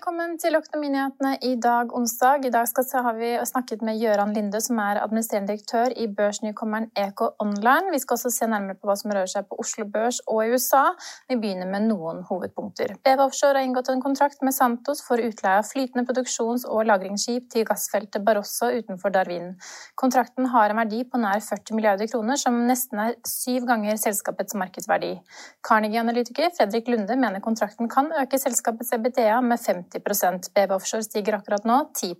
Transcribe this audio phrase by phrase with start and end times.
[0.00, 2.46] Velkommen til Økonominyhetene i dag, onsdag.
[2.48, 6.86] I dag skal, har vi snakket med Gøran Linde, som er administrerende direktør i børsnykommeren
[6.96, 7.92] Eco Online.
[7.92, 10.54] Vi skal også se nærmere på hva som rører seg på Oslo Børs og i
[10.54, 10.86] USA.
[11.28, 12.94] Vi begynner med noen hovedpunkter.
[13.04, 17.52] BV Offshore har inngått en kontrakt med Santos for utleie av flytende produksjons- og lagringsskip
[17.52, 19.52] til gassfeltet Barossa utenfor Darwin.
[20.00, 24.56] Kontrakten har en verdi på nær 40 milliarder kroner, som nesten er syv ganger selskapets
[24.64, 25.12] markedsverdi.
[25.60, 31.40] Carnegie-analytiker Fredrik Lunde mener kontrakten kan øke selskapets EBDA med 5 50 BB Offshore stiger
[31.40, 32.14] akkurat nå 10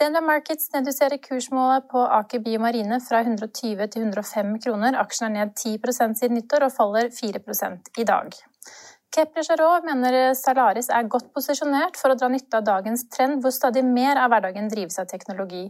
[0.00, 4.98] DNB Markets reduserer kursmålet på Aker Biomarine fra 120 til 105 kroner.
[4.98, 7.38] Aksjen er ned 10% siden nyttår og faller 4
[7.98, 8.32] i dag.
[9.12, 13.52] Kepler Charot mener Salaris er godt posisjonert for å dra nytte av dagens trend, hvor
[13.52, 15.66] stadig mer av hverdagen drives av teknologi.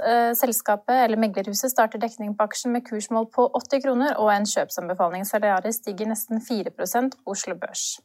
[0.00, 4.48] Eh, selskapet eller meglerhuset starter dekning på aksjen med kursmål på 80 kroner og en
[4.48, 5.28] kjøpsanbefaling.
[5.28, 7.98] Salaris stiger nesten 4% Oslo Børs.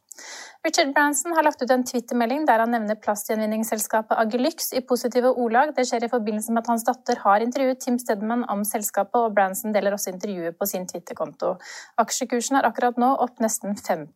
[0.64, 5.74] Richard Branson har lagt ut en twittermelding der han nevner plastgjenvinningsselskapet Agilyx i positive ordlag.
[5.76, 9.36] Det skjer i forbindelse med at hans datter har intervjuet Tim Stedman om selskapet, og
[9.36, 11.56] Branson deler også intervjuet på sin Twitter-konto.
[12.00, 14.06] Aksjekursen er akkurat nå opp nesten 5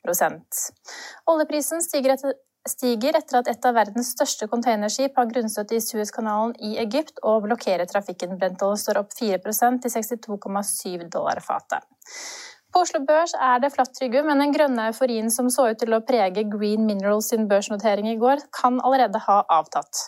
[1.28, 2.38] Oljeprisen stiger etter
[2.68, 7.46] stiger etter at et av verdens største containerskip har grunnstøtt i Suezkanalen i Egypt og
[7.46, 8.36] blokkerer trafikken.
[8.40, 11.84] Brentollet står opp 4% til 62,7 dollar fatet.
[12.78, 15.96] På Oslo Børs er det flatt, Trygve, men den grønne euforien som så ut til
[15.96, 20.02] å prege Green Minerals sin børsnotering i går, kan allerede ha avtatt.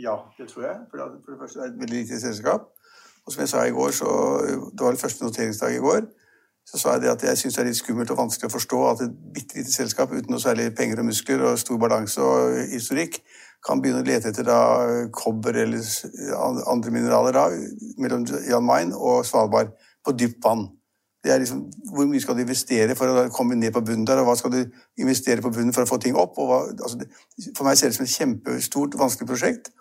[0.00, 0.78] Ja, det tror jeg.
[0.88, 2.70] For det første er det et veldig lite selskap.
[3.26, 4.14] Og som jeg sa i går, så
[4.46, 6.06] det var den første noteringsdag i går,
[6.64, 8.80] så sa jeg det at jeg syns det er litt skummelt og vanskelig å forstå
[8.94, 12.56] at et bitte lite selskap uten noe særlig penger og muskler og stor balanse og
[12.72, 13.20] historikk
[13.66, 14.62] kan begynne å lete etter da
[15.12, 15.84] kobber eller
[16.64, 17.46] andre mineraler da,
[18.00, 20.70] mellom Jan Mayen og Svalbard på dypt vann.
[21.26, 24.20] Det er liksom, Hvor mye skal du investere for å komme ned på bunnen der,
[24.22, 24.60] og hva skal du
[25.02, 26.38] investere på bunnen for å få ting opp?
[26.38, 27.02] Hva, altså,
[27.56, 29.72] for meg ser det ut som et kjempestort, vanskelig prosjekt.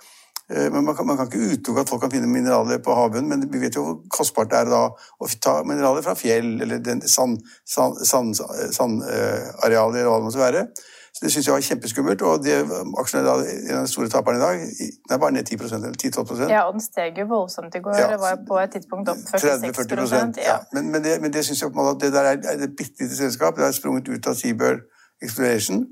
[0.50, 3.30] Eh, men man kan, man kan ikke utelukke at folk kan finne mineraler på havbunnen,
[3.30, 6.82] men vi vet jo hvor kostbart det er da å ta mineraler fra fjell eller
[7.10, 8.42] sandarealer, sand, sand,
[8.74, 10.68] sand, uh, eller hva det måtte være.
[11.16, 12.22] Så Det syns jeg var kjempeskummelt.
[12.22, 12.56] Og det,
[13.02, 14.64] aksjen er da en av de store taperen i dag.
[15.08, 17.96] Den er bare ned 10% eller 10-12% Ja, og den steg jo voldsomt i går.
[17.96, 20.58] Ja, det var på et tidspunkt opp 46 ja.
[20.74, 22.68] Men, men, det, men det syns jeg på en måte at det der er, er
[22.68, 23.56] et bitte lite selskap.
[23.56, 24.84] Det er sprunget ut av Seabird
[25.24, 25.86] Exploration.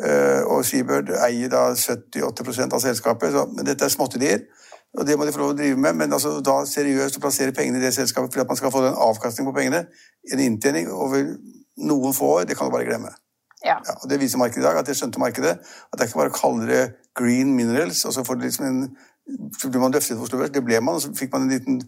[0.00, 3.36] Uh, og Seabird eier da 70-80 av selskapet.
[3.36, 4.46] Så, men dette er småtterier.
[4.98, 7.52] Og det må de få lov å drive med, men altså, da seriøst å plassere
[7.52, 9.84] pengene i det selskapet fordi at man skal få den avkastning på pengene,
[10.32, 11.34] en inntjening over
[11.82, 13.10] noen få år, det kan du bare glemme.
[13.64, 13.78] Ja.
[13.80, 15.56] Ja, og Det viser markedet i dag, at det skjønte markedet.
[15.56, 16.84] At det er ikke bare å kalle det
[17.16, 18.86] green minerals, og så får det liksom en
[19.56, 20.52] så blir man løftet for Oslo Børs.
[20.52, 21.78] Det ble man, og så fikk man en liten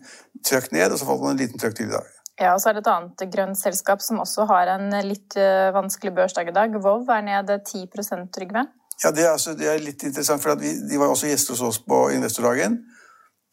[0.46, 2.06] trøkk ned, og så falt man en liten trøkk til i dag.
[2.36, 5.72] Ja, og så er det et annet grønt selskap som også har en litt uh,
[5.76, 6.74] vanskelig børsdag i dag.
[6.84, 8.66] Vov er ned 10% Trygve?
[9.02, 11.64] Ja, det er, altså, det er, litt interessant, for vi, de var også gjester hos
[11.64, 12.78] oss på investordagen.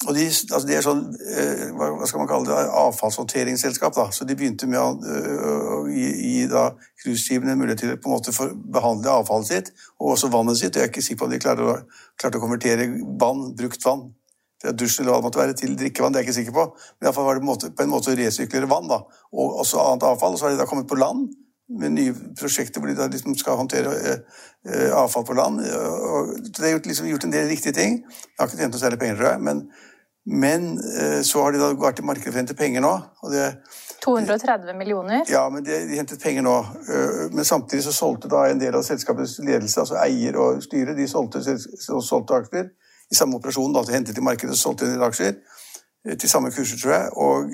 [0.07, 3.93] Og de, altså de er sånn eh, hva skal man kalle det, avfallshåndteringsselskap.
[3.95, 6.47] da, Så de begynte med å, å gi, gi
[7.03, 10.75] cruiseskipene mulighet til å på en måte behandle avfallet sitt, og også vannet sitt.
[10.75, 11.77] Jeg er ikke sikker på om de klarte å,
[12.19, 12.89] klarte å konvertere
[13.21, 14.11] vann, brukt vann
[14.71, 16.13] dusj eller hva det måtte være, til drikkevann.
[16.13, 16.65] Det er jeg ikke sikker på.
[16.95, 19.01] Men iallfall var det på en måte, på en måte å resirkulere vann, da,
[19.35, 20.35] og også annet avfall.
[20.35, 21.31] Og så har de da kommet på land
[21.73, 25.63] med nye prosjekter hvor de da liksom skal håndtere eh, avfall på land.
[25.63, 28.03] Og det er gjort, liksom, gjort en del riktige ting.
[28.03, 29.43] Jeg har ikke tjent noe særlig penger, tror jeg.
[29.49, 29.65] men
[30.25, 32.91] men eh, så har de da vært i markedet for å hente penger nå.
[33.31, 33.47] Det,
[34.05, 35.23] 230 millioner?
[35.31, 36.55] Ja, men de, de, hentet penger nå.
[36.87, 40.95] Eh, men samtidig så solgte da en del av selskapets ledelse, altså eier og styre,
[40.95, 41.43] de solgte,
[41.83, 42.71] solgte aksjer
[43.11, 45.35] i samme operasjon, da, hentet i markedet og solgte en del aksjer
[46.19, 47.51] til samme kurser, tror jeg, og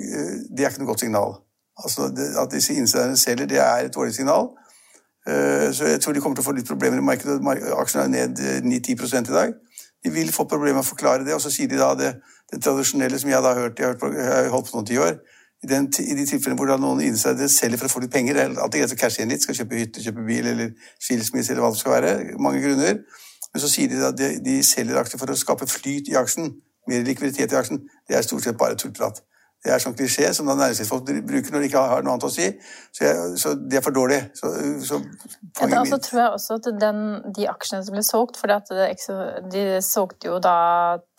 [0.50, 1.36] det er ikke noe godt signal.
[1.78, 4.48] Altså det, At disse innsiderne selger, det er et dårlig signal.
[5.70, 7.36] Så jeg tror de kommer til å få litt problemer i markedet.
[7.78, 9.54] Aksjene er ned 9-10 i dag.
[10.04, 12.14] De vil få problemer med å forklare det, og så sier de da det,
[12.52, 15.18] det tradisjonelle som jeg da har hørt, jeg har, hørt holdt på noen tiår,
[15.60, 18.46] i, den, I de tilfellene hvor noen insidere selger for å få litt penger, det
[18.46, 21.66] er alltid greit å cashe inn litt, skal kjøpe hytte, kjøpe bil eller skilsmisse eller
[21.66, 23.02] hva det skal være, mange grunner,
[23.50, 26.54] men så sier de at de, de selger aksjer for å skape flyt i aksjen,
[26.88, 27.82] mer likviditet i aksjen.
[28.08, 29.20] Det er stort sett bare tullprat.
[29.60, 32.46] Det er sånn klisjé som næringslivsfolk bruker når de ikke har noe annet å si.
[32.96, 34.16] Så, jeg, så det er for dårlig.
[34.38, 34.48] Så,
[34.88, 37.02] så ja, da altså, tror jeg også at den,
[37.36, 40.56] de aksjene som ble solgt, for de solgte jo da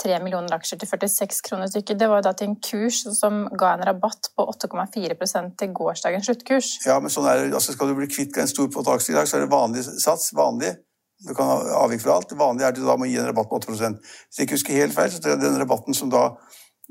[0.01, 3.43] 3 millioner aksjer til 46 kroner stykket, det var jo da til en kurs som
[3.61, 6.71] ga en rabatt på 8,4% til gårsdagens sluttkurs.
[6.89, 7.51] Ja, men sånn er det.
[7.53, 9.85] Altså, skal du bli kvitt en stor pott aksjer i dag, så er det vanlig
[9.85, 10.31] sats.
[10.33, 10.79] vanlig.
[11.29, 12.31] Du kan ha avvik fra alt.
[12.33, 14.57] Det vanlige er at du da må gi en rabatt på 8 Hvis jeg ikke
[14.57, 16.31] husker helt feil, så tror jeg den rabatten som da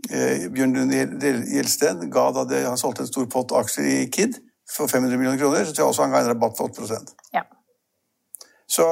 [0.08, 4.38] Bjørn Lund Gjelsten ga da det, han solgte en stor pott aksjer i Kid
[4.70, 7.42] for 500 millioner kroner, så tror jeg også han ga en rabatt på 8% ja.
[8.70, 8.86] Så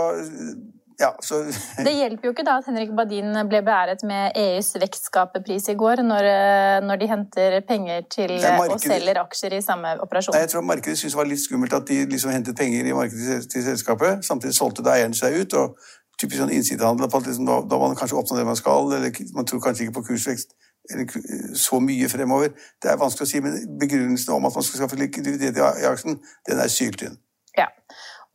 [0.99, 1.45] ja, så
[1.87, 6.03] Det hjelper jo ikke da at Henrik Badin ble beæret med EUs vekstskaperpris i går,
[6.03, 10.35] når, eh, når de henter penger til markedet, og selger aksjer i samme operasjon.
[10.35, 12.97] Nei, jeg tror markedet syntes det var litt skummelt at de liksom hentet penger i
[12.99, 14.27] markedet til selskapet.
[14.27, 15.55] Samtidig solgte da eieren seg ut.
[15.63, 15.79] og
[16.19, 19.61] typisk sånn innsidehandel liksom, da, da man kanskje oppnår det man skal, eller man tror
[19.63, 20.57] kanskje ikke på kursvekst
[21.55, 22.55] så mye fremover.
[22.83, 26.21] Det er vanskelig å si, men begrunnelsen om at man skal skaffe likviditet i aksjen,
[26.49, 27.19] den er syltynn.
[27.59, 27.67] Ja.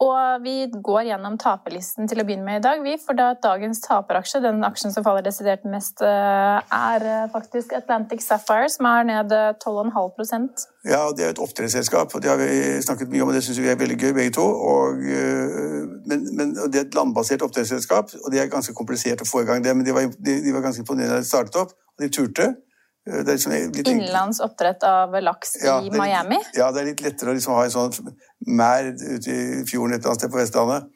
[0.01, 2.95] Og vi går gjennom taperlisten til å begynne med i dag, vi.
[2.99, 8.25] For da dagens taperaksje, den aksjen som faller desidert mest, eh, er eh, faktisk Atlantic
[8.25, 13.13] Sapphire, som er ned 12,5% Ja, det er et oppdrettsselskap, og det har vi snakket
[13.13, 14.43] mye om, og det syns vi er veldig gøy, begge to.
[14.43, 19.29] Og, eh, men, men, det er et landbasert oppdrettsselskap, og det er ganske komplisert å
[19.29, 19.77] få i gang det.
[19.77, 21.77] Men de var, de, de var ganske imponerende da de startet opp.
[21.93, 22.55] Og de turte.
[23.03, 26.37] Liksom Innenlands oppdrett av laks ja, i Miami?
[26.39, 28.13] Litt, ja, det er litt lettere å liksom ha en sånn
[28.47, 30.87] merd ute i fjorden et eller annet sted på Vestlandet.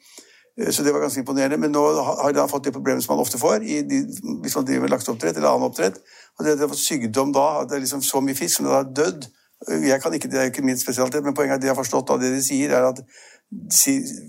[0.62, 1.60] Eh, så det var ganske imponerende.
[1.60, 4.00] Men nå har de fått det problemet som man ofte får de,
[4.44, 6.00] hvis man driver med lakseoppdrett eller annen oppdrett.
[6.38, 8.72] Og det, de har fått sykdom da, at det er liksom så mye fisk som
[8.72, 9.28] har dødd.
[9.68, 12.12] Jeg kan ikke, Det er ikke min spesialitet, men poenget er at de har forstått
[12.14, 13.02] av det de sier, er at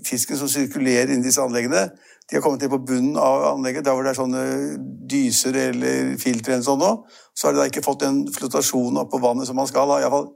[0.07, 1.89] fisken som sirkulerer inni disse anleggene,
[2.29, 4.43] de har kommet ned på bunnen av anlegget, der hvor det er sånne
[5.09, 6.83] dyser eller filtre eller sånn.
[7.33, 9.89] Så har de da ikke fått den flotasjonen oppå vannet som man skal.
[9.97, 10.29] Iallfall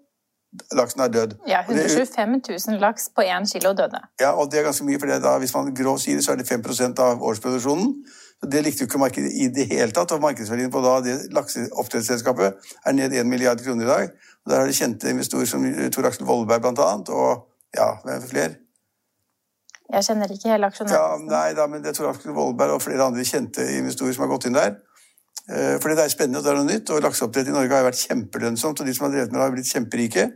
[0.73, 1.35] laksen er død.
[1.49, 4.01] Ja, 125 000 laks på én kilo døde.
[4.21, 6.41] Ja, og det er ganske mye, for da, hvis man grovt sier det, så er
[6.41, 7.93] det 5% av årsproduksjonen.
[8.41, 11.15] Så Det likte jo ikke markedet i det hele tatt, og markedsverdien på da det
[11.31, 14.09] lakseoppdrettsselskapet er ned 1 milliard kroner i dag.
[14.45, 17.47] Og Der har de kjente investorer som Tor Aksel Vollberg annet, og
[17.77, 18.62] ja, hvem flere?
[19.91, 20.95] Jeg kjenner ikke hele aksjonæren.
[20.95, 24.31] Ja, nei da, men det tror jeg Vollberg og flere andre kjente investorer som har
[24.31, 24.77] gått inn der.
[25.43, 26.91] For fordi det er spennende, og det er noe nytt.
[26.95, 29.55] Og lakseoppdrett i Norge har vært kjempelønnsomt, og de som har drevet med det, har
[29.57, 30.27] blitt kjemperike.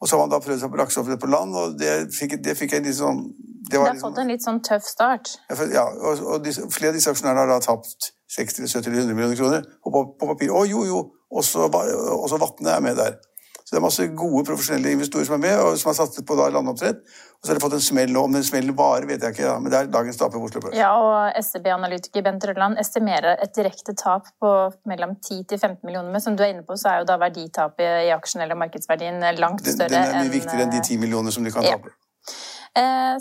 [0.00, 2.54] Og så har man da prøvd seg på lakseoppdrett på land, og det fikk, det
[2.58, 3.24] fikk jeg litt sånn
[3.66, 5.32] Det, har liksom, fått en litt sånn tøff start?
[5.72, 9.16] Ja, og, og disse, flere av disse aksjonærene har da tapt 60 70 eller 100
[9.16, 10.52] millioner kroner på, på papir.
[10.54, 11.00] Å jo, jo!
[11.36, 13.16] Også, også Vatne er med der.
[13.66, 16.36] Så det er masse gode, profesjonelle investorer som er med, og som har satset på
[16.38, 17.00] da landoppdrett.
[17.02, 18.22] Og så har de fått en smell nå.
[18.28, 19.56] Om den smellen varer, vet jeg ikke, ja.
[19.58, 20.76] men det er dagens tap på Oslo Børs.
[20.78, 24.54] Ja, og SEB-analytiker Bent Rødland estimerer et direkte tap på
[24.86, 26.14] mellom 10 til 15 millioner.
[26.14, 29.18] Men som du er inne på, så er jo da verditapet i aksjen eller markedsverdien
[29.42, 31.90] langt større enn Den er mye viktigere enn de 10 millioner som de kan tape.
[31.90, 31.98] Ja.
[31.98, 32.05] Eh,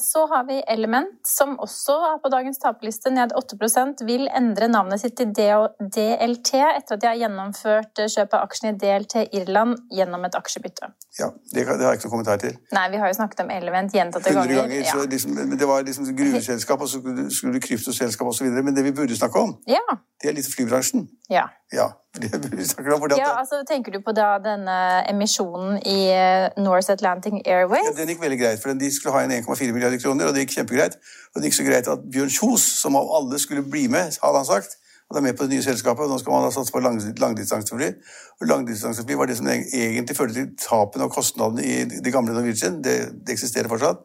[0.01, 5.01] så har vi Element, som også er på dagens taperliste, ned 8% vil endre navnet
[5.01, 9.77] sitt til DLT etter at de har gjennomført eh, kjøp av aksjene i DLT Irland
[9.95, 10.91] gjennom et aksjebytte.
[11.19, 12.57] Ja, Det, har jeg ikke noen kommentar til.
[12.75, 14.55] Nei, Vi har jo snakket om Element gjentatte ganger.
[14.61, 14.91] ganger ja.
[14.91, 18.49] så liksom, det var liksom gruveselskap, og så skulle du kryptoselskap osv.
[18.51, 19.83] Men det vi burde snakke om, ja.
[20.21, 21.07] det er litt flybransjen.
[21.31, 21.47] Ja.
[21.73, 21.91] ja.
[23.17, 24.77] Ja, altså Tenker du på da denne
[25.09, 27.89] emisjonen i eh, North Atlantic Airways?
[27.89, 30.45] Ja, Den gikk veldig greit, for de skulle ha en 1,4 milliarder kroner, og det
[30.45, 30.97] gikk kjempegreit.
[31.33, 34.41] Og det gikk så greit at Bjørn Kjos, som av alle skulle bli med, hadde
[34.41, 34.77] han sagt,
[35.09, 36.03] og er med på det nye selskapet.
[36.05, 37.89] og Nå skal man ha satse på lang, langdistansefly.
[38.41, 42.81] Og langdistansefly var det som egentlig førte til tapene og kostnadene i det gamle Norwegian.
[42.83, 44.01] Det, det eksisterer fortsatt.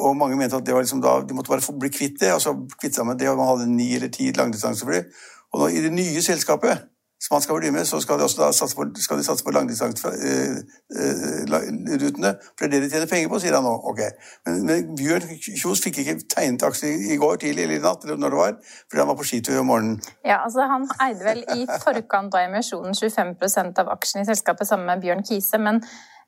[0.00, 2.32] Og mange mente at liksom da, de måtte bare bli kvitt det.
[2.34, 5.04] og så kvitte seg med det, og man hadde ni eller ti langdistansefly.
[5.52, 6.88] Og nå i det nye selskapet
[7.20, 12.30] som han skal bli med, så skal de satse på, skal de satse på langdistanserutene.
[12.56, 13.74] For det er det de tjener penger på, sier han nå.
[13.92, 14.00] Ok.
[14.46, 18.18] Men, men Bjørn Kjos fikk ikke tegnet aksjer i går tidlig eller i natt, eller
[18.22, 18.54] når det var,
[18.86, 19.96] fordi han var på skitur om morgenen.
[20.24, 24.86] Ja, altså Han eide vel i forkant av emisjonen 25% av aksjene i selskapet sammen
[24.88, 25.76] med Bjørn Kise, men,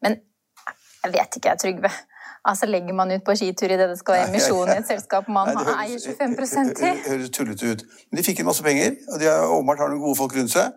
[0.05, 0.13] men
[1.03, 1.91] jeg vet ikke, jeg, Trygve.
[2.45, 5.29] Altså legger man ut på skitur i det det skal være emisjon i et selskap
[5.31, 6.75] man Nei, høres- eier 25 i?
[6.81, 7.85] Det høres tullete ut.
[8.11, 10.73] Men de fikk inn masse penger, og de har åpenbart noen gode folk rundt seg.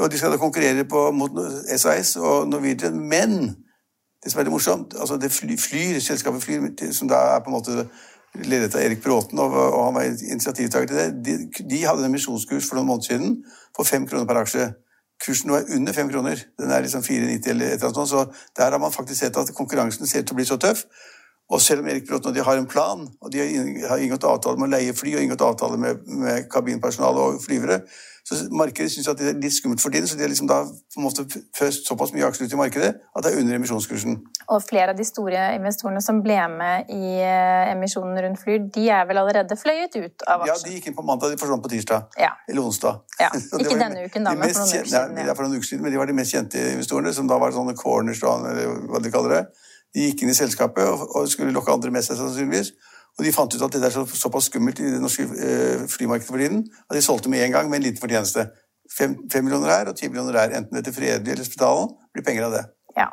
[0.00, 1.38] Og de skal da konkurrere på, mot
[1.76, 2.98] SAS og Norwegian.
[3.08, 3.36] Men
[4.22, 7.52] det som er litt morsomt, altså det fly, flyr, selskapet Flyr, som da er på
[7.52, 7.86] en måte
[8.46, 12.10] ledet av Erik Bråten, og, og han var initiativtaker til det, de, de hadde en
[12.10, 13.40] emisjonskurs for noen måneder siden
[13.76, 14.68] for fem kroner per aksje.
[15.20, 16.42] Kursen nå er under fem kroner.
[16.58, 18.08] Den er liksom 4,90 eller et eller annet sånt.
[18.08, 18.24] Så
[18.56, 20.86] der har man faktisk sett at konkurransen ser ut til å bli så tøff.
[21.50, 23.98] Og selv om Erik Bråten og de har en plan, og de har inn- har
[23.98, 27.80] inngått avtale med å leie fly og inngått avtale med, med kabinpersonale og flyvere,
[28.30, 31.00] så markedet syns det er litt skummelt for tiden, så de har liksom da på
[31.00, 31.24] en måte
[31.56, 34.18] først såpass mye aksjer ut i markedet at det er under emisjonskursen.
[34.54, 38.84] Og flere av de store investorene som ble med i eh, emisjonen rundt Flyr, de
[38.92, 41.72] er vel allerede fløyet ut av Ja, de gikk inn på mandag, de forsvant på
[41.72, 42.06] tirsdag.
[42.20, 42.30] Ja.
[42.46, 43.00] Eller onsdag.
[43.18, 45.26] Ja, ikke denne uken da, de men for noen uker siden, ja.
[45.32, 47.56] ja, for noen uker siden, men de var de mest kjente investorene, som da var
[47.56, 49.42] sånne corners, eller hva de kaller det.
[49.94, 52.72] De gikk inn i selskapet og, skulle lokke andre med seg, sannsynligvis.
[53.18, 56.30] Og de fant ut at det er så, såpass skummelt i det norske eh, flymarkedet
[56.30, 58.46] for tiden, at de solgte med en gang med en liten fortjeneste.
[58.98, 62.46] Fem, fem millioner her og ti millioner her, enten etter Fredelig eller Spitalen, blir penger
[62.46, 62.62] av det.
[62.98, 63.08] Ja.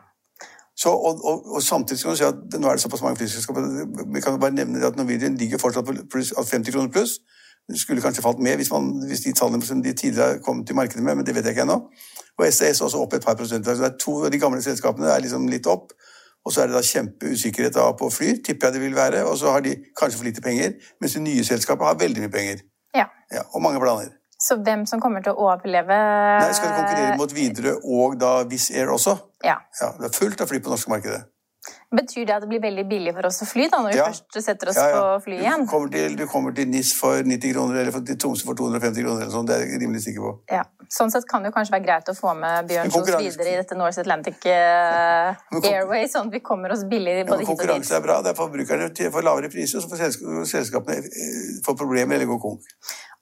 [0.78, 3.18] Så, og, og, og samtidig skal du si at det- nå er det såpass mange
[3.18, 3.66] flyselskaper
[4.14, 7.18] Vi kan jo bare nevne at Norwegian ligger fortsatt på pluss, 50 kroner pluss.
[7.70, 10.76] Det skulle kanskje falt med hvis, man, hvis de tallene som de tidligere kom til
[10.76, 11.82] markedet med, men det vet jeg ikke ennå.
[12.38, 13.66] Og SAS også opp et par prosent.
[13.66, 15.92] Så det er to av de gamle selskapene er liksom litt opp.
[16.48, 19.26] Og så er det da kjempeusikkerhet da på fly, tipper jeg det vil være.
[19.28, 22.32] Og så har de kanskje for lite penger, mens de nye selskapene har veldig mye
[22.40, 22.64] penger.
[22.96, 23.06] ja.
[23.36, 24.14] Ja, og mange planer.
[24.40, 25.96] Så hvem som kommer til å overleve
[26.40, 29.18] Nei, skal de konkurrere mot Widerøe og da Wizz Air også?
[29.44, 29.58] Ja.
[29.82, 31.24] Ja, Det er fullt av fly på det norske markedet.
[31.88, 34.08] Betyr det at det blir veldig billig for oss å fly da, når vi Ja.
[34.12, 34.98] først setter oss Ja, ja.
[35.00, 35.62] på flyet igjen?
[35.64, 39.04] Du kommer til, du kommer til NIS for 90 kroner, eller til Tromsø for 250
[39.06, 40.34] kroner, eller sånn, det er jeg rimelig sikker på.
[40.52, 40.64] Ja.
[40.92, 43.58] Sånn sett kan det jo kanskje være greit å få med Bjørn Kjos videre i
[43.60, 47.56] dette North Atlantic eh, Men Airways, sånn at vi kommer oss billig både hit og
[47.56, 51.76] konkurranse er bra, det er forbrukerne får lavere priser, og så får selskapene eh, får
[51.76, 52.68] problemer eller går konk.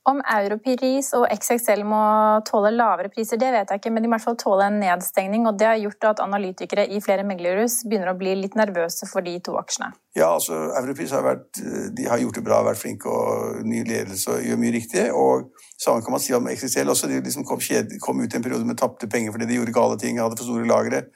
[0.05, 1.99] Om Europris og XXL må
[2.45, 4.77] tåle lavere priser, det vet jeg ikke, men de må i hvert fall tåle en
[4.77, 9.09] nedstengning, og det har gjort at analytikere i flere meglerhus begynner å bli litt nervøse
[9.09, 9.89] for de to aksjene.
[10.13, 14.37] Ja, altså, Europris har, vært, eh, har gjort det bra, vært flinke og ny ledelse
[14.37, 15.07] og gjør mye riktig.
[15.09, 17.09] Og samme kan man si om XXL også.
[17.09, 19.73] De liksom kom, kjed, kom ut i en periode med tapte penger fordi de gjorde
[19.75, 21.07] gale ting, hadde for store lagre.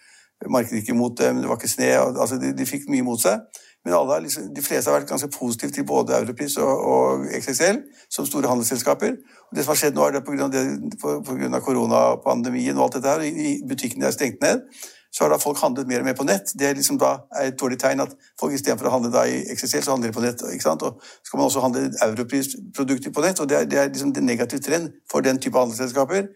[0.50, 1.94] Markedet gikk imot dem, det var ikke sne.
[2.10, 3.46] Altså, de, de fikk mye mot seg.
[3.86, 7.80] Men liksom, de fleste har vært ganske positive til både Europris og, og XXL
[8.12, 9.16] som store handelsselskaper.
[9.50, 11.62] Og det som har skjedd nå, er det pga.
[11.64, 14.66] koronapandemien og alt dette her, i butikkene er stengt ned,
[15.12, 16.52] så har da folk handlet mer og mer på nett.
[16.60, 19.40] Det er liksom da er et dårlig tegn at folk istedenfor å handle da i
[19.56, 20.44] XXL, så handler de på nett.
[20.54, 20.86] ikke sant?
[20.86, 24.14] Og så skal man også handle europrisprodukter på nett, og det er, det er liksom
[24.14, 26.30] en negativ trend for den type handelsselskaper.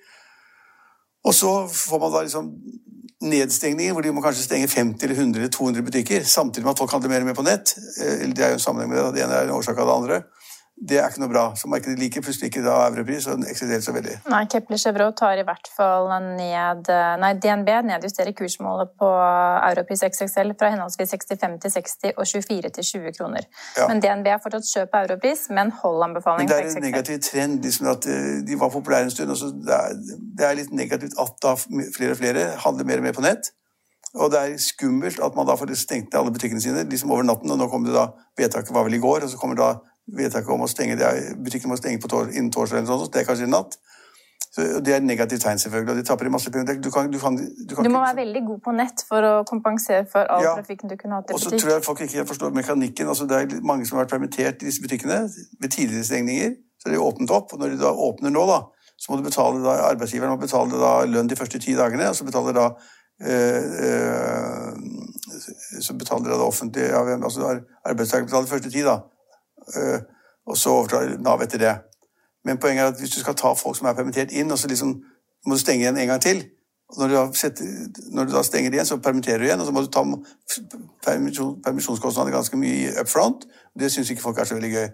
[1.24, 2.50] Og så får man da liksom
[3.24, 6.82] nedstengninger, hvor de må kanskje stenge 50 eller 100 eller 200 butikker, samtidig med at
[6.84, 7.76] folk handler mer og mer på nett.
[8.02, 9.96] Eh, Det er jo en sammenheng med det, det ene er en årsak av det
[10.02, 10.24] andre.
[10.84, 11.44] Det er ikke noe bra.
[11.56, 14.18] Så markedet liker plutselig ikke da europris og eksisterer så veldig.
[14.34, 16.90] Nei, Kepler Chevrolet tar i hvert fall ned
[17.22, 19.10] Nei, DNB nedjusterer kursmålet på
[19.70, 23.48] Europris XXL fra henholdsvis 65 til 60 og 24 til 20 kroner.
[23.78, 23.88] Ja.
[23.88, 26.52] Men DNB har fortsatt kjøp av Europris, men hold Men XXL.
[26.52, 27.64] det er en negativ trend.
[27.64, 29.32] liksom at eh, De var populære en stund.
[29.32, 30.00] og så det, er,
[30.38, 33.54] det er litt negativt at da flere og flere handler mer og mer på nett.
[34.14, 37.24] Og det er skummelt at man da får stengt ned alle butikkene sine liksom over
[37.26, 37.50] natten.
[37.50, 39.72] Og nå kom det da vedtaket var vel i går, og så kommer da
[40.08, 41.10] vedtaket om å stenge det
[41.44, 43.14] butikken må stenge på tor, innen torsdag eller sånt.
[43.14, 43.78] Det er kanskje i natt.
[44.54, 45.92] Så det er et negativt tegn, selvfølgelig.
[45.92, 46.76] Og de tapper i masse penger.
[46.78, 47.38] Du kan, du kan,
[47.70, 50.52] du kan Du må være veldig god på nett for å kompensere for all Ja.
[50.60, 53.08] trafikken du kunne hatt i Og så tror jeg folk ikke forstår mekanikken.
[53.08, 55.24] Altså, det er mange som har vært permittert i disse butikkene
[55.62, 56.54] ved tidligere stengninger.
[56.78, 58.60] Så er de åpnet opp, og når de da åpner nå, da,
[58.98, 62.16] så må du betale da, arbeidsgiveren må betale da lønn de første ti dagene, og
[62.16, 62.68] så betaler da
[63.24, 64.70] øh, øh,
[65.82, 69.00] så betaler da det offentlige ja, altså Arbeidstakeren betaler de første ti, da.
[69.76, 70.00] Eh,
[70.48, 71.76] og så overtar Nav etter det.
[72.44, 74.68] Men poenget er at hvis du skal ta folk som er permittert inn, og så
[74.68, 74.98] liksom
[75.46, 76.44] må du stenge igjen en gang til
[76.98, 77.66] når du, setter,
[78.12, 80.04] når du da stenger igjen, så permitterer du igjen, og så må du ta
[81.06, 83.48] permisjon, permisjonskostnader ganske mye up front.
[83.80, 84.88] Det syns ikke folk er så veldig gøy.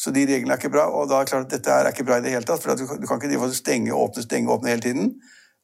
[0.00, 2.04] Så de reglene er ikke bra, og da er det klart at dette er ikke
[2.08, 2.62] bra i det hele tatt.
[2.62, 5.12] For du, du kan ikke stenge, åpne, stenge, åpne hele tiden.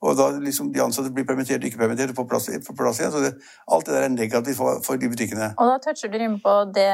[0.03, 3.13] Og da liksom de ansatte blir permittert, ikke permittert, på plass, får plass igjen.
[3.15, 3.31] Så det,
[3.71, 5.53] alt det der er negativt for, for de butikkene.
[5.63, 6.89] Og da toucher dere inn på det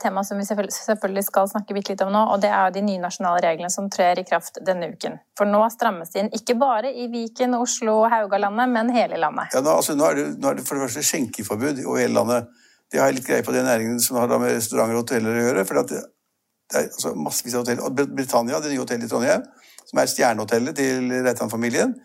[0.00, 3.02] temaet som vi selvfølgelig- skal snakke litt om nå, og det er jo de nye
[3.02, 5.18] nasjonale reglene som trer i kraft denne uken.
[5.36, 9.52] For nå strammes det inn ikke bare i Viken, Oslo og Haugalandet, men hele landet.
[9.52, 12.16] Ja, nå, altså, nå, er det, nå er det for det første skjenkeforbud over hele
[12.16, 12.48] landet.
[12.88, 15.46] Det har jeg litt greie på den næringen som har med restauranter og hoteller å
[15.48, 15.66] gjøre.
[15.68, 16.00] for det,
[16.72, 17.84] det er altså massevis av hotell.
[17.84, 19.46] Og Britannia, det nye hotellet i Trondheim,
[19.84, 21.96] som er stjernehotellet til Reitan-familien,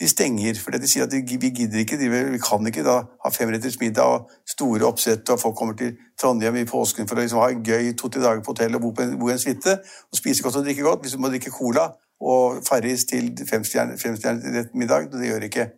[0.00, 0.58] de stenger.
[0.60, 4.02] For de sier at de, vi gidder ikke, vi kan ikke da ha femretters middag
[4.16, 7.62] og store oppsett, og folk kommer til Trondheim i påsken for å liksom ha en
[7.64, 10.42] gøy to-tre dager på hotell og bo, på en, bo i en suite og spise
[10.42, 11.04] godt og drikke godt.
[11.04, 11.90] Hvis du må drikke cola
[12.24, 15.68] og Farris til femstjernet middag, det gjør ikke.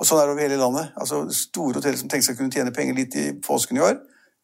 [0.00, 0.94] Og sånn er det over hele landet.
[0.96, 3.98] Altså Store hoteller som tenker seg å kunne tjene penger litt i påsken i år.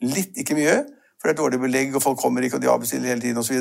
[0.04, 0.82] Litt, ikke mye.
[1.16, 3.56] For det er dårlig belegg, og folk kommer ikke, og de avbestiller hele tiden osv.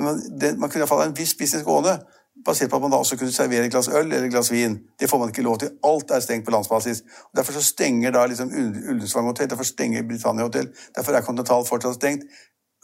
[0.00, 1.98] Man, det, man kunne iallfall ha en viss business gående
[2.44, 4.78] basert på at man da også kunne servere et glass øl eller et glass vin.
[5.00, 5.70] Det får man ikke lov til.
[5.84, 7.02] Alt er stengt på landsbasis.
[7.30, 8.52] Og derfor så stenger da liksom
[8.90, 12.24] Ullensvang hotell, derfor stenger Britannia hotell, derfor er Continental fortsatt stengt.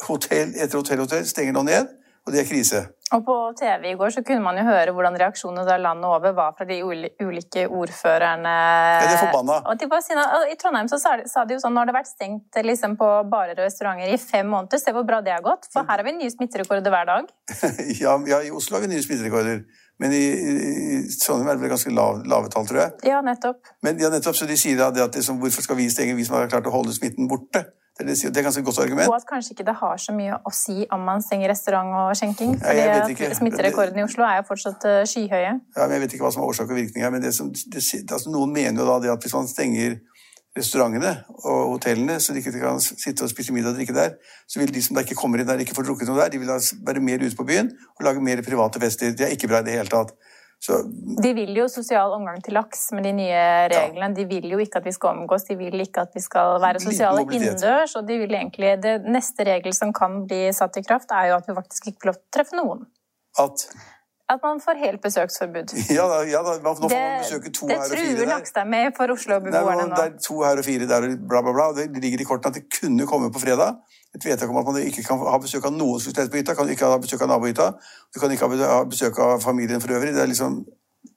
[0.09, 1.87] Hotell etter hotell stenger nå ned,
[2.27, 2.81] og det er krise.
[3.15, 6.33] Og På TV i går så kunne man jo høre hvordan reaksjonene da landet over
[6.35, 8.55] var fra de ulike ordførerne.
[8.99, 9.61] Ja, de er forbanna.
[9.71, 13.55] Og I Trondheim så sa de jo sånn det har vært stengt liksom, på barer
[13.55, 15.71] og restauranter i fem måneder, se hvor bra det har gått.
[15.71, 17.31] For her har vi nye smitterekorder hver dag.
[18.03, 19.63] ja, ja, i Oslo har vi nye smitterekorder.
[20.03, 22.99] Men i, i Trondheim er det vel ganske lav, lave tall, tror jeg.
[23.07, 23.63] Ja, nettopp.
[23.87, 26.41] Men ja, nettopp, Så de sier da at liksom, hvorfor skal vi stenge, vi som
[26.41, 27.69] har klart å holde smitten borte?
[27.97, 29.09] Det er, det er ganske godt argument.
[29.09, 32.11] Og at kanskje ikke det har så mye å si om man stenger restaurant og
[32.19, 32.59] skjenking.
[32.61, 35.55] fordi Smitterekordene i Oslo er jo fortsatt eh, skyhøye.
[35.57, 37.15] Ja, men Jeg vet ikke hva som er årsak og virkning her.
[37.15, 37.81] men som, det,
[38.13, 39.97] altså, Noen mener jo da det at hvis man stenger
[40.57, 41.13] restaurantene
[41.45, 44.17] og hotellene, så de ikke kan sitte og spise middag og drikke der,
[44.49, 46.41] så vil de som da ikke kommer inn der, ikke få drukket noe der, de
[46.41, 49.13] vil da være mer ute på byen og lage mer private fester.
[49.17, 50.15] Det er ikke bra i det hele tatt.
[50.63, 50.79] Så,
[51.23, 54.09] de vil jo sosial omgang til laks med de nye reglene.
[54.09, 54.15] Ja.
[54.17, 56.81] De vil jo ikke at vi skal omgås, de vil ikke at vi skal være
[56.83, 57.95] sosiale innendørs.
[58.01, 61.37] Og de vil egentlig, det neste regel som kan bli satt i kraft, er jo
[61.39, 62.89] at vi faktisk ikke får lov til å treffe noen.
[63.43, 63.69] At?
[64.29, 65.73] At man får helt besøksforbud.
[65.99, 66.57] Ja da, ja da.
[66.59, 68.09] nå får det, man besøke to her og fire der.
[68.11, 69.99] Det truer Nakstad for Oslo-beboerne nå.
[69.99, 71.67] Det er to her og fire der og bla, bla, bla.
[71.79, 73.77] Det ligger i kortene at det kunne komme på fredag
[74.17, 76.57] et vedtak om at man ikke kan ha besøk av noen som på hytta.
[76.59, 77.69] Kan ikke ha besøk av nabohytta.
[78.15, 80.15] Du kan ikke ha besøk av familien for øvrig.
[80.17, 80.65] Det er liksom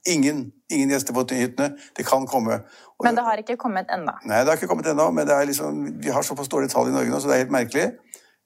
[0.08, 1.72] ingen, ingen gjester på hyttene.
[1.98, 2.62] Det kan komme.
[3.00, 4.14] Og men det har ikke kommet ennå?
[4.28, 5.10] Nei, det har ikke kommet ennå.
[5.16, 7.88] Men liksom, vi har såpass dårlige tall i Norge nå, så det er helt merkelig.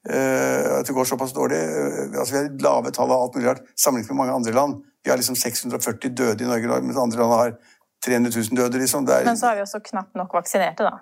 [0.04, 1.56] Uh, at det går såpass dårlig.
[1.56, 4.82] Uh, altså, vi har lave tall av alt mulig rart sammenlignet med mange andre land.
[5.04, 7.56] Vi har liksom 640 døde i Norge, mens andre land har
[8.04, 8.78] 300 000 døde.
[8.78, 9.08] Liksom.
[9.08, 9.24] Er...
[9.24, 10.98] Men så har vi også knapt nok vaksinerte, da.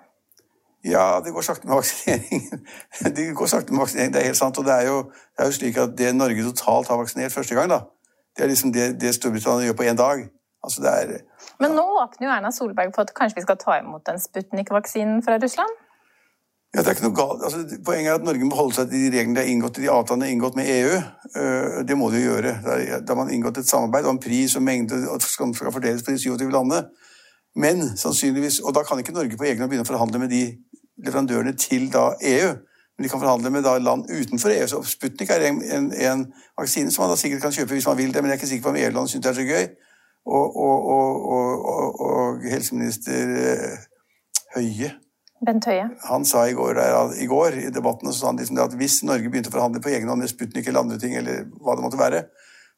[0.83, 2.41] Ja, det går sakte med vaksinering.
[3.15, 4.57] det går sakte med vaksinering, det er helt sant.
[4.57, 5.03] Og det er, jo,
[5.35, 7.83] det er jo slik at det Norge totalt har vaksinert første gang, da,
[8.35, 10.25] det er liksom det, det Storbritannia gjør på én dag.
[10.63, 11.23] Altså det er
[11.59, 15.23] Men nå åpner jo Erna Solberg for at kanskje vi skal ta imot den Sputnik-vaksinen
[15.25, 15.82] fra Russland?
[16.73, 17.43] Ja, det er ikke noe galt.
[17.45, 19.89] Altså, poenget er at Norge må holde seg til de reglene de har inngått, de
[19.93, 20.95] avtalene de har inngått med EU.
[21.37, 22.53] Øh, det må de jo gjøre.
[22.65, 26.21] Da har man inngått et samarbeid om pris og mengde og skal fordeles på de
[26.23, 26.87] 27 landene.
[27.55, 30.41] Men sannsynligvis, Og da kan ikke Norge på egen hånd begynne å forhandle med de
[31.05, 32.49] leverandørene til da EU.
[32.97, 34.65] Men de kan forhandle med da land utenfor EU.
[34.67, 36.25] Så Sputnik er en, en, en,
[36.57, 38.49] vaksine som man da sikkert kan kjøpe hvis man vil det, men jeg er ikke
[38.49, 39.69] sikker på om EU-land syns det er så gøy.
[40.25, 40.89] Og, og,
[41.37, 43.81] og, og helseminister eh,
[44.55, 44.95] Høie
[45.47, 45.89] Bent Høie.
[46.07, 46.79] Han sa i går,
[47.19, 49.91] i, går, i debatten så sa han liksom at hvis Norge begynte å forhandle på
[49.93, 52.23] egen hånd med Sputnik eller andre ting, eller hva det måtte være,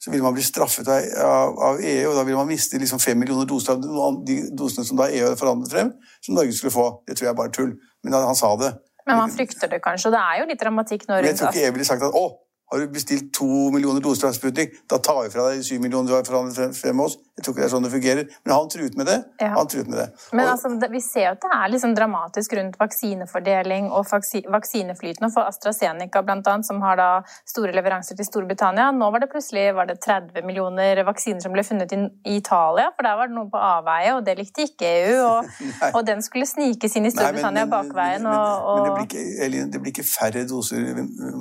[0.02, 3.20] så ville man bli straffet av, av EU, og da ville man miste liksom fem
[3.20, 5.94] millioner doser av de dosene som da EU hadde forhandlet frem,
[6.26, 6.88] som Norge skulle få.
[7.08, 7.72] Det tror jeg er bare tull.
[8.04, 8.74] Men han sa det.
[9.06, 11.68] Men man frykter det kanskje, og det er jo litt dramatikk når Jeg tror ikke
[11.68, 12.26] EU ville sagt at å,
[12.74, 15.84] har du bestilt to millioner doser av Sputnik, da tar vi fra deg de syv
[15.84, 17.18] millioner du har forhandlet frem med oss.
[17.36, 18.28] Jeg tror ikke det er sånn det fungerer.
[18.46, 19.16] Men han truet med det.
[19.44, 19.50] Ja.
[19.58, 20.06] Han truet med det.
[20.32, 24.08] Men altså, vi ser at det er liksom dramatisk rundt vaksinefordeling og
[24.54, 25.28] vaksineflyten.
[25.34, 27.10] For AstraZeneca blant annet, som har da
[27.44, 31.66] store leveranser til Storbritannia, nå var det plutselig var det 30 millioner vaksiner som ble
[31.68, 32.88] funnet i Italia.
[32.96, 35.20] For der var det noe på avveie, og det likte ikke EU.
[35.26, 35.52] Og,
[35.98, 38.24] og den skulle snikes inn i Storbritannia Nei, men, bakveien.
[38.24, 40.88] Men, og, men, det, blir ikke, det, blir ikke, færre doser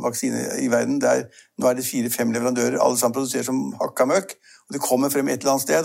[0.02, 0.98] vaksine i verden.
[0.98, 1.26] Det Er,
[1.60, 5.28] nå er det fire-fem leverandører, alle sammen produserer som hakka møkk og det kommer frem
[5.28, 5.84] et eller annet sted.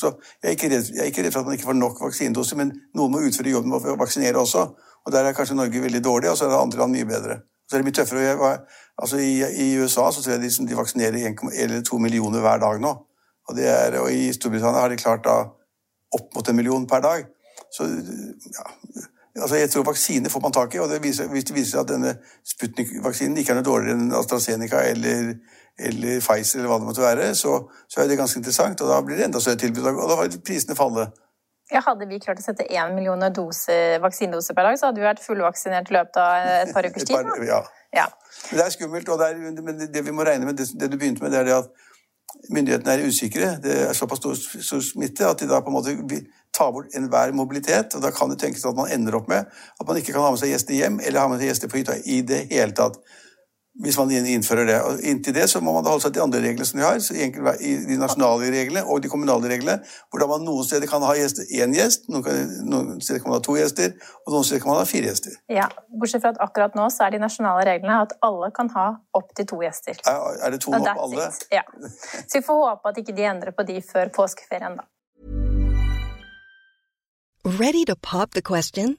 [0.00, 1.98] Så jeg er, ikke redd, jeg er ikke redd for at man ikke får nok
[2.00, 4.64] vaksinedoser, men noen må utføre jobben med å vaksinere også.
[5.04, 7.40] Og Der er kanskje Norge veldig dårlig, og så er det andre land mye bedre.
[7.68, 8.24] Så er det mye tøffere.
[8.24, 8.60] Jeg,
[9.02, 12.64] altså i, i, USA så tror jeg de, de vaksinerer 1 eller 2 millioner hver
[12.64, 12.94] dag nå.
[13.48, 15.36] Og, er, og i Storbritannia har de klart da
[16.16, 17.28] opp mot en million per dag.
[17.72, 18.68] Så ja,
[19.38, 21.84] altså jeg tror vaksine får man tak i, og det viser, hvis det viser seg
[21.84, 25.38] at denne Sputnik-vaksinen ikke er noe dårligere enn AstraZeneca eller
[25.78, 27.52] eller Pfizer eller hva det måtte være, så,
[27.86, 28.80] så, er det ganske interessant.
[28.82, 31.04] Og da blir det enda større tilbud, og da vil prisene falle.
[31.68, 35.20] Ja, hadde vi klart å sette én million vaksinedoser per dag, så hadde vi vært
[35.22, 37.28] fullvaksinert i løpet av et par ukers tid.
[37.46, 37.60] Ja.
[37.94, 38.06] ja.
[38.50, 40.96] Det er skummelt, og det, er, men det vi må regne med, det, det, du
[40.96, 41.86] begynte med, det er det at
[42.52, 43.52] myndighetene er usikre.
[43.62, 45.94] Det er såpass stor, stor smitte at de da på en måte
[46.54, 47.94] tar bort enhver mobilitet.
[47.94, 50.32] og Da kan det tenkes at man ender opp med at man ikke kan ha
[50.34, 53.00] med seg gjester hjem eller ha med seg gjester på hytta i det hele tatt.
[53.82, 54.78] Hvis man innfører det.
[54.82, 56.98] Og inntil det så må man da holde seg til andre reglene som de har,
[57.02, 59.78] så i de nasjonale reglene og de kommunale reglene,
[60.10, 63.44] hvor da man noen steder kan ha én gjest, noen, noen, steder kan man ha
[63.46, 63.94] to gjester,
[64.26, 65.38] og noen steder kan man ha fire gjester.
[65.52, 68.88] Ja, Bortsett fra at akkurat nå så er de nasjonale reglene at alle kan ha
[69.18, 69.98] opptil to gjester.
[70.06, 71.30] Er, er det to nå på alle?
[71.54, 71.64] Ja.
[72.26, 74.88] Så vi får håpe at ikke de endrer på de før påskeferien, da.
[77.48, 78.98] Ready to pop the question?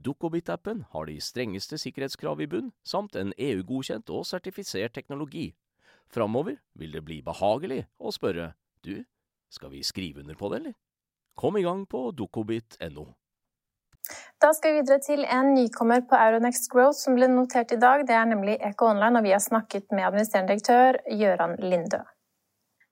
[0.00, 5.50] Dukkobit-appen har de strengeste sikkerhetskrav i bunn, samt en EU-godkjent og sertifisert teknologi.
[6.10, 8.52] Framover vil det bli behagelig å spørre
[8.84, 9.04] du,
[9.50, 10.76] skal vi skrive under på det, eller?
[11.38, 13.06] Kom i gang på dukkobit.no.
[14.42, 18.06] Da skal vi videre til en nykommer på Euronext Growth som ble notert i dag.
[18.08, 22.00] Det er nemlig Eco Online, og vi har snakket med administrerende direktør Gøran Lindø.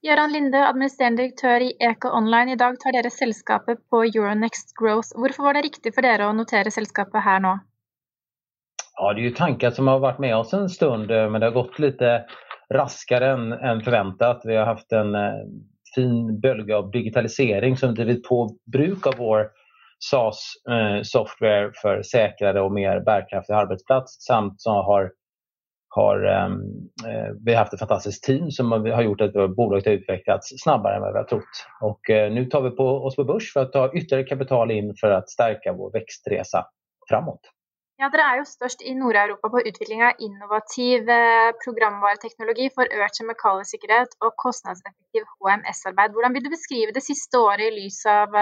[0.05, 2.53] Gøran Linde, administrerende direktør i Eco Online.
[2.53, 5.11] I dag tar dere selskapet på Euronext Growth.
[5.19, 7.57] Hvorfor var det riktig for dere å notere selskapet her nå?
[8.99, 11.57] Ja, det er jo tanker som har vært med oss en stund, men det har
[11.57, 12.03] gått litt
[12.71, 14.47] raskere enn forventet.
[14.47, 15.43] Vi har hatt en eh,
[15.95, 19.49] fin bølge av digitalisering som drivit på bruk av vår
[20.05, 25.11] SAS-software eh, for sikrere og mer bærekraftig arbeidsplass, samt som har
[25.89, 26.61] har ehm,
[27.07, 31.01] eh, vi haft ett fantastiskt team som har gjort att bolaget har utvecklats snabbare än
[31.01, 31.65] vad vi har trott.
[31.81, 34.95] Och eh, nu tar vi på oss på börs för att ta ytterligare kapital in
[34.99, 36.65] för att stärka vår växtresa
[37.09, 37.39] framåt.
[37.99, 43.19] Ja, Dere er jo størst i Nord-Europa på utvikling av innovativ eh, programvareteknologi for økt
[43.19, 46.13] kjemikaliesikkerhet og kostnadseffektiv HMS-arbeid.
[46.13, 48.37] Hvordan vil du beskrive det siste året i lys av,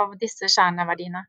[0.00, 1.22] av disse kjerneverdiene?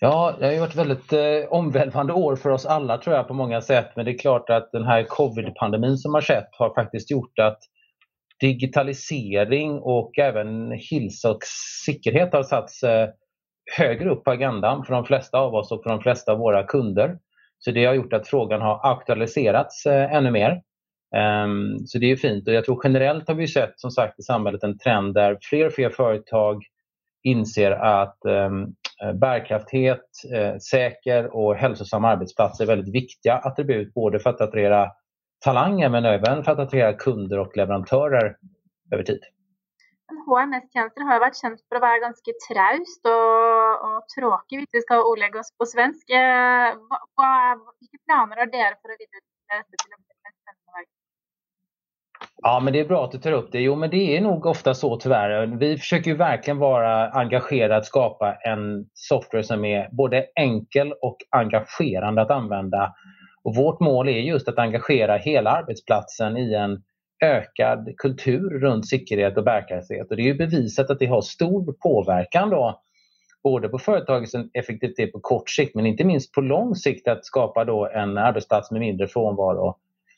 [0.00, 3.34] Ja, det har ju varit väldigt eh, omvälvande år för oss alla tror jag på
[3.34, 3.90] många sätt.
[3.96, 7.58] Men det är klart att den här covid-pandemin som har skett har faktiskt gjort att
[8.40, 11.38] digitalisering och även hälsa och
[11.86, 13.08] säkerhet har satts eh,
[13.76, 16.62] högre upp på agendan för de flesta av oss och för de flesta av våra
[16.62, 17.18] kunder.
[17.58, 20.62] Så det har gjort att frågan har aktualiserats eh, ännu mer.
[21.16, 24.22] Um, så det är fint och jag tror generellt har vi sett som sagt i
[24.22, 26.62] samhället en trend där fler och fler företag
[27.22, 34.18] inser att um, Eh, bärkrafthet, eh, säker och hälsosam arbetsplats är väldigt viktiga attribut både
[34.18, 34.90] för att attrahera
[35.44, 38.36] talanger men även för att attrahera kunder och leverantörer
[38.92, 39.20] över tid.
[40.26, 44.82] HMS-tjenester har jo vært kjent for å være ganske traust og, og tråkig, hvis vi
[44.84, 46.12] skal ordlegge oss på svensk.
[46.14, 50.78] Hva, hva, hvilke planer har dere for å videreutvikle dette til å bli et spennende
[50.78, 50.90] verk?
[52.42, 53.60] Ja, men det är bra att du tar upp det.
[53.60, 55.46] Jo, men det är nog ofta så tyvärr.
[55.46, 61.16] Vi försöker ju verkligen vara engagerade att skapa en software som är både enkel och
[61.30, 62.94] engagerande att använda.
[63.42, 66.82] Och vårt mål är just att engagera hela arbetsplatsen i en
[67.24, 70.10] ökad kultur runt säkerhet och bärkraftighet.
[70.10, 72.80] Och det är bevisat att det har stor påverkan då,
[73.42, 77.64] både på företagets effektivitet på kort sikt men inte minst på lång sikt att skapa
[77.64, 79.76] då en arbetsplats med mindre frånvaro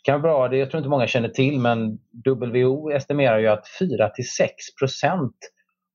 [0.09, 4.49] kan vara det jag tror inte många känner till, men WHO estimerar ju att 4-6
[4.79, 5.37] procent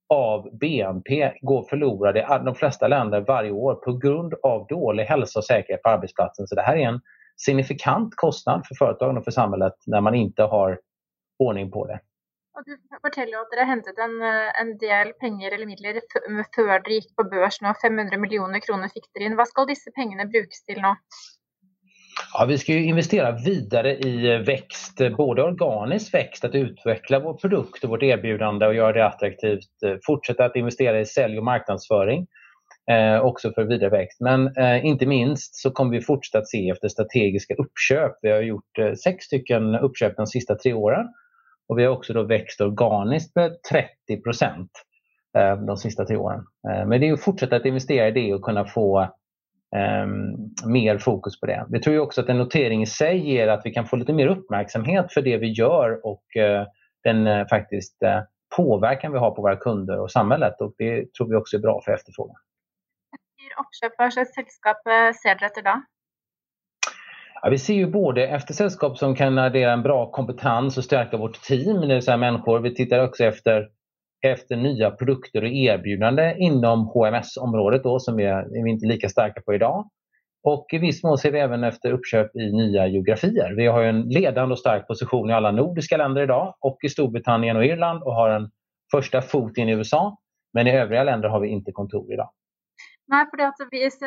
[0.09, 5.39] av BNP går förlorade i de flesta länder varje år på grund av dålig hälsa
[5.39, 6.47] och säkerhet på arbetsplatsen.
[6.47, 7.01] Så det här är en
[7.45, 10.79] signifikant kostnad för företagen och för samhället när man inte har
[11.39, 11.99] ordning på det.
[12.53, 14.19] Og du forteller at dere hentet en,
[14.61, 15.97] en, del penger eller midler
[16.55, 17.73] før dere gikk på børs nå.
[17.81, 19.37] 500 millioner kroner fikk dere inn.
[19.39, 20.93] Hva skal disse pengene brukes til nå?
[22.33, 27.89] Ja, vi ska investera vidare i växt, både organisk växt, att utveckla vår produkt och
[27.89, 29.69] vårt erbjudande och göra det attraktivt.
[30.05, 32.27] Fortsätta att investera i sälj och marknadsföring,
[32.91, 34.21] eh, också för vidare växt.
[34.21, 38.11] Men eh, inte minst så kommer vi fortsätta att se efter strategiska uppköp.
[38.21, 41.07] Vi har gjort eh, sex stycken uppköp de sista tre åren
[41.67, 44.71] och vi har också då växt organiskt med 30 procent
[45.37, 46.43] eh, de sista tre åren.
[46.69, 49.13] Eh, men det är att fortsätta att investera i det och kunna få
[50.65, 51.65] mer fokus på det.
[51.69, 54.27] Vi tror också att en notering i sig ger att vi kan få lite mer
[54.27, 56.67] uppmärksamhet för det vi gör och uh,
[57.03, 58.21] den uh, faktiskt uh,
[58.57, 61.81] påverkan vi har på våra kunder och samhället och det tror vi också är bra
[61.85, 62.35] för efterfrågan.
[63.37, 64.85] Hur oppkjøp, hva slags selskap
[65.21, 65.81] ser dere etter da?
[67.41, 71.17] Ja, vi ser ju både efter sällskap som kan addera en bra kompetens och stärka
[71.17, 72.59] vårt team, det vill säga människor.
[72.59, 73.69] Vi tittar också efter
[74.31, 79.41] efter nya produkter och erbjudanden inom HMS-området då, som vi är, vi inte lika starka
[79.41, 79.89] på idag.
[80.43, 83.53] Och i viss mån ser vi även efter uppköp i nya geografier.
[83.57, 87.57] Vi har en ledande och stark position i alla nordiska länder idag och i Storbritannien
[87.57, 88.51] och Irland och har en
[88.91, 90.17] första fot in i USA.
[90.53, 92.29] Men i övriga länder har vi inte kontor idag.
[93.11, 93.97] Nei, fordi at hvis,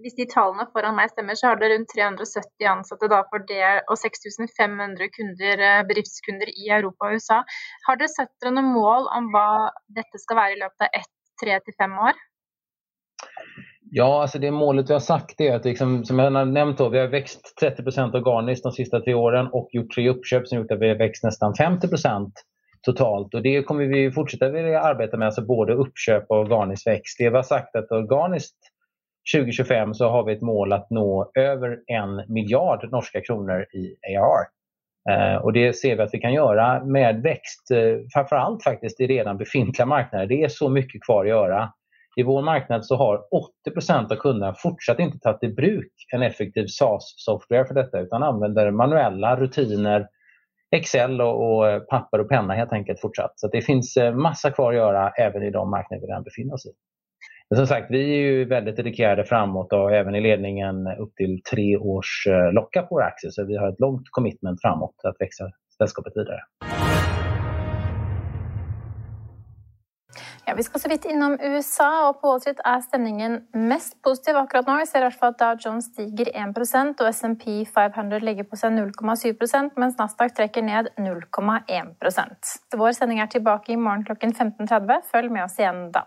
[0.00, 3.66] hvis, de tallene foran meg stemmer, så har det rundt 370 ansatte da for det,
[3.92, 7.42] og 6500 kunder, eh, bedriftskunder i Europa og USA.
[7.86, 9.68] Har dere satt dere noen mål om hva
[10.00, 12.16] dette skal være i løpet av ett, tre til fem år?
[13.90, 16.98] Ja, alltså det målet vi har sagt är att liksom, som jag har nämnt vi
[16.98, 20.80] har växt 30% organiskt de siste tre årene og gjort tre uppköp som gjort att
[20.80, 21.88] vi har växt nästan 50
[22.82, 23.34] totalt.
[23.34, 27.18] Och det kommer vi fortsätta vilja arbeta med, alltså både uppköp och organisk växt.
[27.18, 28.58] Det var sagt att organiskt
[29.36, 34.46] 2025 så har vi ett mål att nå över en miljard norska kronor i AR.
[35.10, 39.06] Eh, och det ser vi att vi kan göra med växt, eh, framförallt faktiskt i
[39.06, 40.26] redan befintliga marknader.
[40.26, 41.72] Det är så mycket kvar att göra.
[42.16, 46.66] I vår marknad så har 80% av kunderna fortsatt inte tagit i bruk en effektiv
[46.66, 50.08] SaaS-software för detta utan använder manuella rutiner
[50.70, 53.32] Excel och, och, papper och penna helt enkelt fortsatt.
[53.36, 56.54] Så det finns eh, massa kvar att göra även i de marknader vi redan befinner
[56.54, 56.70] oss i.
[57.50, 61.42] Men som sagt, vi är ju väldigt dedikerade framåt och även i ledningen upp till
[61.50, 63.30] tre års eh, locka på våra aktier.
[63.30, 65.44] Så vi har ett långt commitment framåt att växa
[65.78, 66.40] sällskapet vidare.
[70.48, 73.34] Ja, Vi skal så vidt innom USA, og på Wall Street er stemningen
[73.68, 74.78] mest positiv akkurat nå.
[74.80, 78.56] Vi ser i hvert fall at Dow Jones stiger 1% og SMP 500 legger på
[78.56, 85.04] seg 0,7% mens Nasdaq trekker ned 0,1% Vår sending er tilbake i morgen klokken 15.30.
[85.12, 86.06] Følg med oss igjen da.